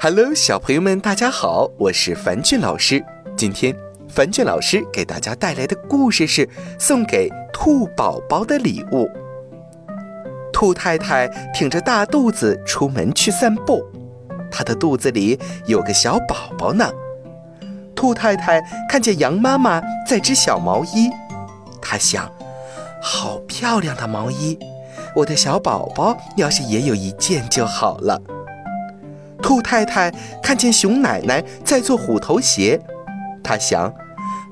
[0.00, 3.04] Hello，小朋友们，大家好，我是樊俊老师。
[3.36, 3.74] 今天，
[4.08, 6.48] 樊俊老师给大家带来的故事是
[6.78, 9.10] 送给兔宝宝的礼物。
[10.52, 13.84] 兔太太挺着大肚子出门去散步，
[14.52, 15.36] 她的肚子里
[15.66, 16.88] 有个小宝宝呢。
[17.96, 21.10] 兔太太看见羊妈妈在织小毛衣，
[21.82, 22.30] 她想：
[23.02, 24.56] 好漂亮的毛衣，
[25.16, 28.22] 我的小宝宝要是也有一件就好了。
[29.48, 30.12] 兔太太
[30.42, 32.78] 看见熊奶奶在做虎头鞋，
[33.42, 33.90] 她想：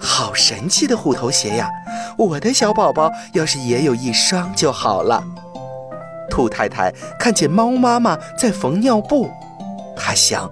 [0.01, 1.69] 好神奇的虎头鞋呀！
[2.17, 5.23] 我的小宝宝要是也有一双就好了。
[6.31, 9.31] 兔太太看见猫妈妈在缝尿布，
[9.95, 10.49] 她想：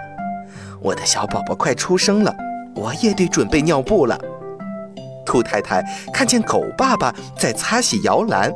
[0.82, 2.36] 我的小宝宝快出生了，
[2.74, 4.20] 我也得准备尿布了。
[5.24, 5.82] 兔太太
[6.12, 8.52] 看见狗爸爸在擦洗摇篮，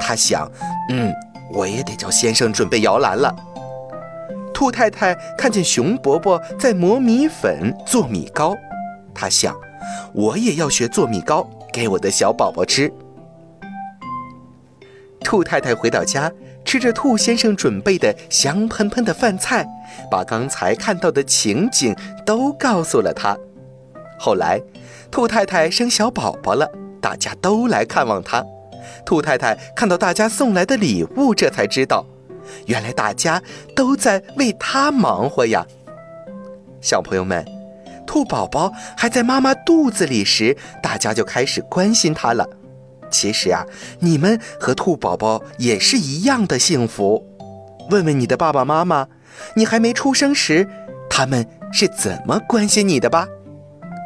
[0.00, 0.50] 她想：
[0.88, 1.14] 嗯，
[1.52, 3.32] 我也得叫先生准备摇篮了。
[4.60, 8.54] 兔太太看见熊伯伯在磨米粉做米糕，
[9.14, 9.56] 她想，
[10.12, 12.92] 我也要学做米糕给我的小宝宝吃。
[15.24, 16.30] 兔太太回到家，
[16.62, 19.66] 吃着兔先生准备的香喷喷的饭菜，
[20.10, 23.34] 把刚才看到的情景都告诉了他。
[24.18, 24.60] 后来，
[25.10, 28.44] 兔太太生小宝宝了，大家都来看望她。
[29.06, 32.04] 兔太太看到大家送来的礼物，这才知道。
[32.66, 33.42] 原来大家
[33.74, 35.66] 都在为他忙活呀，
[36.80, 37.44] 小朋友们，
[38.06, 42.48] 兔宝宝还在妈妈肚子里时，大家就开始关心他了。
[43.10, 43.66] 其实啊，
[43.98, 47.26] 你们和兔宝宝也是一样的幸福。
[47.90, 49.08] 问问你的爸爸妈妈，
[49.54, 50.68] 你还没出生时，
[51.08, 53.26] 他们是怎么关心你的吧？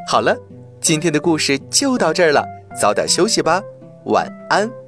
[0.08, 0.36] 好了，
[0.80, 2.44] 今天的故事就到这儿了，
[2.80, 3.62] 早点休息吧，
[4.06, 4.83] 晚安。